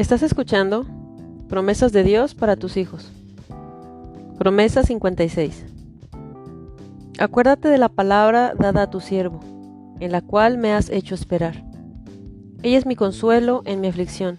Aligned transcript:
Estás 0.00 0.22
escuchando 0.22 0.86
Promesas 1.46 1.92
de 1.92 2.02
Dios 2.02 2.34
para 2.34 2.56
tus 2.56 2.78
hijos. 2.78 3.12
Promesa 4.38 4.82
56. 4.82 5.66
Acuérdate 7.18 7.68
de 7.68 7.76
la 7.76 7.90
palabra 7.90 8.54
dada 8.58 8.84
a 8.84 8.90
tu 8.90 9.00
siervo, 9.00 9.40
en 10.00 10.10
la 10.10 10.22
cual 10.22 10.56
me 10.56 10.72
has 10.72 10.88
hecho 10.88 11.14
esperar. 11.14 11.62
Ella 12.62 12.78
es 12.78 12.86
mi 12.86 12.96
consuelo 12.96 13.60
en 13.66 13.82
mi 13.82 13.88
aflicción, 13.88 14.38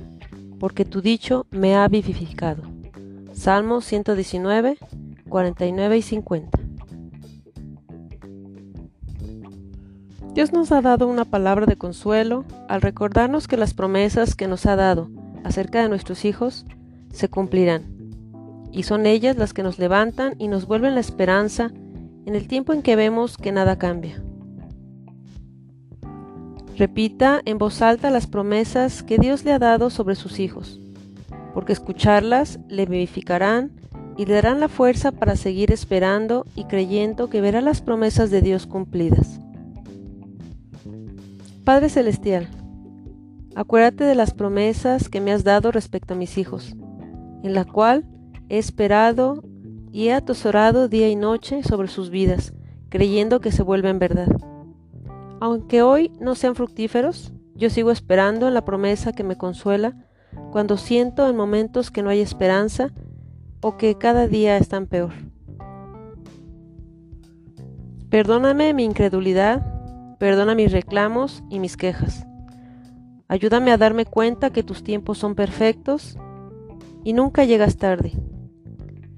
porque 0.60 0.84
tu 0.84 1.00
dicho 1.00 1.46
me 1.52 1.76
ha 1.76 1.88
vivificado. 1.88 2.64
Salmos 3.32 3.86
119, 3.86 4.80
49 5.30 5.96
y 5.96 6.02
50. 6.02 6.60
Dios 10.34 10.54
nos 10.54 10.72
ha 10.72 10.82
dado 10.82 11.08
una 11.08 11.26
palabra 11.26 11.68
de 11.68 11.78
consuelo 11.78 12.46
al 12.68 12.82
recordarnos 12.82 13.48
que 13.48 13.58
las 13.58 13.76
promesas 13.76 14.34
que 14.34 14.48
nos 14.48 14.66
ha 14.66 14.76
dado 14.76 15.21
acerca 15.44 15.82
de 15.82 15.90
nuestros 15.90 16.26
hijos 16.26 16.66
se 17.12 17.30
cumplirán. 17.30 17.84
Y 18.72 18.84
son 18.84 19.06
ellas 19.06 19.38
las 19.38 19.54
que 19.54 19.64
nos 19.64 19.80
levantan 19.80 20.36
y 20.38 20.48
nos 20.48 20.66
vuelven 20.66 20.96
la 20.96 21.02
esperanza 21.02 21.72
en 22.26 22.36
el 22.36 22.48
tiempo 22.48 22.74
en 22.74 22.82
que 22.82 22.96
vemos 22.96 23.38
que 23.38 23.52
nada 23.52 23.78
cambia. 23.78 24.22
Repita 26.78 27.42
en 27.46 27.58
voz 27.58 27.82
alta 27.82 28.10
las 28.10 28.28
promesas 28.28 29.04
que 29.04 29.18
Dios 29.18 29.44
le 29.44 29.52
ha 29.52 29.60
dado 29.60 29.90
sobre 29.90 30.16
sus 30.16 30.40
hijos, 30.40 30.80
porque 31.54 31.74
escucharlas 31.74 32.60
le 32.70 32.86
vivificarán 32.86 33.72
y 34.18 34.26
le 34.26 34.36
darán 34.36 34.60
la 34.60 34.70
fuerza 34.70 35.12
para 35.12 35.36
seguir 35.36 35.72
esperando 35.72 36.46
y 36.56 36.66
creyendo 36.66 37.30
que 37.30 37.42
verá 37.42 37.62
las 37.62 37.82
promesas 37.82 38.32
de 38.32 38.42
Dios 38.42 38.68
cumplidas. 38.68 39.40
Padre 41.64 41.90
Celestial, 41.90 42.48
acuérdate 43.56 44.04
de 44.04 44.16
las 44.16 44.34
promesas 44.34 45.10
que 45.10 45.22
me 45.22 45.32
has 45.32 45.44
dado 45.44 45.72
respecto 45.72 46.14
a 46.14 46.18
mis 46.18 46.38
hijos, 46.38 46.76
en 47.44 47.54
la 47.54 47.66
cual 47.66 48.06
he 48.50 48.58
esperado 48.58 49.44
y 49.92 50.08
he 50.08 50.14
atesorado 50.14 50.88
día 50.88 51.10
y 51.10 51.16
noche 51.16 51.64
sobre 51.64 51.88
sus 51.88 52.10
vidas, 52.10 52.54
creyendo 52.90 53.40
que 53.40 53.52
se 53.52 53.64
vuelven 53.64 54.00
verdad. 54.00 54.28
Aunque 55.40 55.82
hoy 55.82 56.12
no 56.20 56.36
sean 56.36 56.56
fructíferos, 56.56 57.34
yo 57.56 57.70
sigo 57.70 57.92
esperando 57.92 58.48
en 58.48 58.54
la 58.54 58.66
promesa 58.66 59.12
que 59.12 59.24
me 59.24 59.38
consuela 59.38 59.96
cuando 60.52 60.78
siento 60.78 61.28
en 61.28 61.36
momentos 61.36 61.92
que 61.92 62.04
no 62.04 62.10
hay 62.10 62.22
esperanza 62.22 62.92
o 63.62 63.78
que 63.78 63.96
cada 63.96 64.28
día 64.28 64.58
están 64.58 64.88
peor. 64.88 65.14
Perdóname 68.10 68.74
mi 68.74 68.84
incredulidad, 68.84 69.66
perdona 70.20 70.54
mis 70.54 70.72
reclamos 70.72 71.44
y 71.50 71.60
mis 71.60 71.78
quejas. 71.78 72.26
Ayúdame 73.32 73.72
a 73.72 73.78
darme 73.78 74.04
cuenta 74.04 74.50
que 74.50 74.62
tus 74.62 74.84
tiempos 74.84 75.18
son 75.18 75.36
perfectos 75.36 76.18
y 77.06 77.14
nunca 77.14 77.46
llegas 77.46 77.78
tarde. 77.78 78.12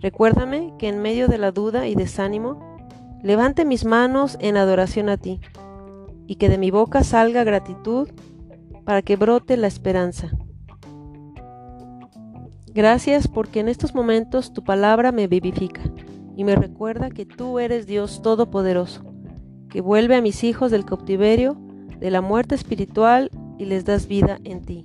Recuérdame 0.01 0.71
que 0.77 0.87
en 0.87 1.01
medio 1.01 1.27
de 1.27 1.39
la 1.39 1.51
duda 1.51 1.87
y 1.87 1.95
desánimo, 1.95 2.77
levante 3.23 3.65
mis 3.65 3.85
manos 3.85 4.37
en 4.39 4.55
adoración 4.55 5.09
a 5.09 5.17
ti 5.17 5.41
y 6.27 6.35
que 6.35 6.47
de 6.47 6.59
mi 6.59 6.69
boca 6.69 7.03
salga 7.03 7.43
gratitud 7.43 8.07
para 8.85 9.01
que 9.01 9.15
brote 9.15 9.57
la 9.57 9.65
esperanza. 9.65 10.29
Gracias 12.67 13.27
porque 13.27 13.61
en 13.61 13.67
estos 13.67 13.95
momentos 13.95 14.53
tu 14.53 14.63
palabra 14.63 15.11
me 15.11 15.25
vivifica 15.25 15.81
y 16.35 16.43
me 16.43 16.55
recuerda 16.55 17.09
que 17.09 17.25
tú 17.25 17.57
eres 17.57 17.87
Dios 17.87 18.21
Todopoderoso, 18.21 19.11
que 19.71 19.81
vuelve 19.81 20.15
a 20.15 20.21
mis 20.21 20.43
hijos 20.43 20.69
del 20.69 20.85
cautiverio, 20.85 21.57
de 21.99 22.11
la 22.11 22.21
muerte 22.21 22.53
espiritual 22.53 23.31
y 23.63 23.65
les 23.65 23.85
das 23.85 24.07
vida 24.07 24.39
en 24.43 24.61
ti. 24.61 24.83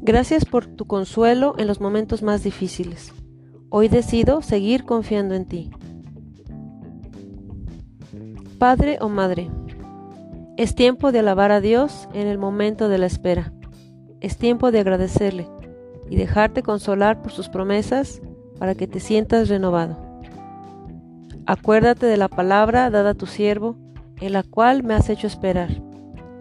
Gracias 0.00 0.44
por 0.46 0.66
tu 0.66 0.86
consuelo 0.86 1.54
en 1.58 1.66
los 1.66 1.80
momentos 1.80 2.22
más 2.22 2.42
difíciles. 2.42 3.12
Hoy 3.68 3.88
decido 3.88 4.40
seguir 4.40 4.84
confiando 4.84 5.34
en 5.34 5.44
ti. 5.46 5.70
Padre 8.58 8.98
o 9.00 9.08
Madre, 9.08 9.50
es 10.56 10.74
tiempo 10.74 11.12
de 11.12 11.18
alabar 11.18 11.52
a 11.52 11.60
Dios 11.60 12.08
en 12.14 12.26
el 12.26 12.38
momento 12.38 12.88
de 12.88 12.98
la 12.98 13.06
espera. 13.06 13.52
Es 14.20 14.38
tiempo 14.38 14.70
de 14.70 14.80
agradecerle 14.80 15.46
y 16.08 16.16
dejarte 16.16 16.62
consolar 16.62 17.20
por 17.20 17.32
sus 17.32 17.50
promesas 17.50 18.22
para 18.58 18.74
que 18.74 18.86
te 18.86 19.00
sientas 19.00 19.50
renovado. 19.50 19.98
Acuérdate 21.44 22.06
de 22.06 22.16
la 22.16 22.28
palabra 22.28 22.88
dada 22.88 23.10
a 23.10 23.14
tu 23.14 23.26
siervo, 23.26 23.76
en 24.20 24.32
la 24.32 24.42
cual 24.42 24.84
me 24.84 24.94
has 24.94 25.10
hecho 25.10 25.26
esperar. 25.26 25.83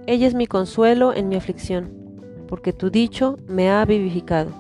Ella 0.06 0.28
es 0.28 0.34
mi 0.34 0.48
consuelo 0.48 1.14
en 1.14 1.30
mi 1.30 1.36
aflicción 1.36 2.04
porque 2.48 2.74
tu 2.74 2.92
dicho 2.92 3.38
me 3.48 3.72
ha 3.72 3.84
vivificado. 3.84 4.52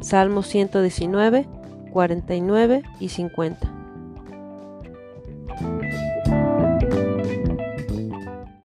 Salmo 0.00 0.42
119, 0.42 1.46
49 1.92 2.82
y 2.98 3.08
50. 3.10 3.75